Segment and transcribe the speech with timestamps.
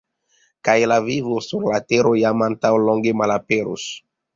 [0.69, 3.91] Kaj la vivo sur la Tero jam antaŭ longe malaperus.